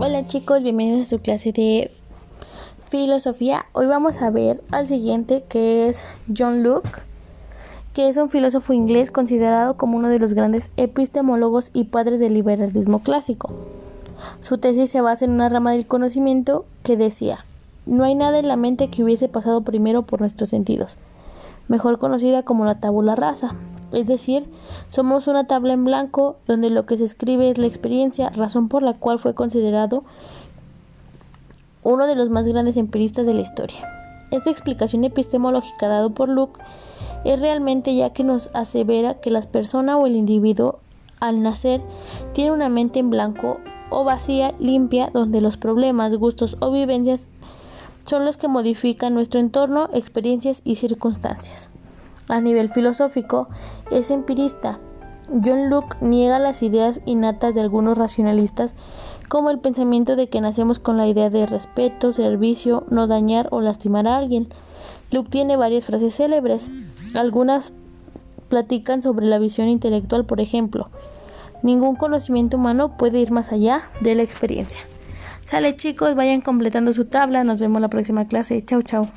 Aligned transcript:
Hola 0.00 0.24
chicos, 0.28 0.62
bienvenidos 0.62 1.00
a 1.00 1.04
su 1.06 1.18
clase 1.18 1.50
de 1.50 1.90
filosofía. 2.88 3.66
Hoy 3.72 3.86
vamos 3.86 4.22
a 4.22 4.30
ver 4.30 4.62
al 4.70 4.86
siguiente 4.86 5.42
que 5.48 5.88
es 5.88 6.06
John 6.38 6.62
Locke, 6.62 7.02
que 7.94 8.08
es 8.08 8.16
un 8.16 8.30
filósofo 8.30 8.72
inglés 8.72 9.10
considerado 9.10 9.76
como 9.76 9.96
uno 9.96 10.08
de 10.08 10.20
los 10.20 10.34
grandes 10.34 10.70
epistemólogos 10.76 11.72
y 11.74 11.82
padres 11.82 12.20
del 12.20 12.34
liberalismo 12.34 13.00
clásico. 13.02 13.50
Su 14.40 14.58
tesis 14.58 14.88
se 14.88 15.00
basa 15.00 15.24
en 15.24 15.32
una 15.32 15.48
rama 15.48 15.72
del 15.72 15.88
conocimiento 15.88 16.64
que 16.84 16.96
decía, 16.96 17.44
no 17.84 18.04
hay 18.04 18.14
nada 18.14 18.38
en 18.38 18.46
la 18.46 18.54
mente 18.56 18.90
que 18.90 19.02
hubiese 19.02 19.28
pasado 19.28 19.62
primero 19.62 20.02
por 20.02 20.20
nuestros 20.20 20.50
sentidos, 20.50 20.96
mejor 21.66 21.98
conocida 21.98 22.44
como 22.44 22.64
la 22.64 22.78
tabula 22.78 23.16
rasa, 23.16 23.56
es 23.92 24.06
decir, 24.06 24.46
somos 24.86 25.26
una 25.26 25.46
tabla 25.46 25.72
en 25.72 25.84
blanco 25.84 26.36
donde 26.46 26.70
lo 26.70 26.86
que 26.86 26.96
se 26.96 27.04
escribe 27.04 27.50
es 27.50 27.58
la 27.58 27.66
experiencia, 27.66 28.30
razón 28.30 28.68
por 28.68 28.82
la 28.82 28.94
cual 28.94 29.18
fue 29.18 29.34
considerado 29.34 30.04
uno 31.82 32.06
de 32.06 32.16
los 32.16 32.28
más 32.28 32.46
grandes 32.46 32.76
empiristas 32.76 33.26
de 33.26 33.34
la 33.34 33.40
historia. 33.40 33.78
Esta 34.30 34.50
explicación 34.50 35.04
epistemológica 35.04 35.88
dada 35.88 36.08
por 36.10 36.28
Luke 36.28 36.60
es 37.24 37.40
realmente 37.40 37.94
ya 37.94 38.12
que 38.12 38.24
nos 38.24 38.50
asevera 38.54 39.14
que 39.20 39.30
la 39.30 39.40
persona 39.40 39.96
o 39.96 40.06
el 40.06 40.16
individuo 40.16 40.80
al 41.20 41.42
nacer 41.42 41.80
tiene 42.32 42.52
una 42.52 42.68
mente 42.68 42.98
en 42.98 43.10
blanco 43.10 43.58
o 43.90 44.04
vacía, 44.04 44.54
limpia, 44.58 45.10
donde 45.12 45.40
los 45.40 45.56
problemas, 45.56 46.14
gustos 46.14 46.56
o 46.60 46.70
vivencias 46.70 47.26
son 48.04 48.24
los 48.24 48.36
que 48.36 48.48
modifican 48.48 49.14
nuestro 49.14 49.40
entorno, 49.40 49.88
experiencias 49.92 50.60
y 50.64 50.76
circunstancias. 50.76 51.70
A 52.28 52.40
nivel 52.40 52.68
filosófico, 52.68 53.48
es 53.90 54.10
empirista. 54.10 54.78
John 55.44 55.68
Locke 55.68 55.96
niega 56.00 56.38
las 56.38 56.62
ideas 56.62 57.00
innatas 57.04 57.54
de 57.54 57.60
algunos 57.60 57.98
racionalistas, 57.98 58.74
como 59.28 59.50
el 59.50 59.58
pensamiento 59.58 60.16
de 60.16 60.28
que 60.28 60.40
nacemos 60.40 60.78
con 60.78 60.96
la 60.96 61.06
idea 61.06 61.30
de 61.30 61.46
respeto, 61.46 62.12
servicio, 62.12 62.84
no 62.90 63.06
dañar 63.06 63.48
o 63.50 63.60
lastimar 63.60 64.06
a 64.06 64.16
alguien. 64.16 64.48
Locke 65.10 65.30
tiene 65.30 65.56
varias 65.56 65.84
frases 65.84 66.14
célebres. 66.16 66.68
Algunas 67.14 67.72
platican 68.48 69.02
sobre 69.02 69.26
la 69.26 69.38
visión 69.38 69.68
intelectual, 69.68 70.24
por 70.24 70.40
ejemplo. 70.40 70.88
Ningún 71.62 71.96
conocimiento 71.96 72.56
humano 72.56 72.96
puede 72.96 73.18
ir 73.18 73.30
más 73.30 73.52
allá 73.52 73.90
de 74.00 74.14
la 74.14 74.22
experiencia. 74.22 74.80
Sale 75.44 75.74
chicos, 75.74 76.14
vayan 76.14 76.40
completando 76.40 76.92
su 76.92 77.06
tabla. 77.06 77.44
Nos 77.44 77.58
vemos 77.58 77.80
la 77.80 77.88
próxima 77.88 78.26
clase. 78.26 78.64
Chao, 78.64 78.82
chao. 78.82 79.08